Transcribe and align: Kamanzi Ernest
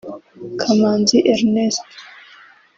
Kamanzi 0.59 1.17
Ernest 1.33 1.81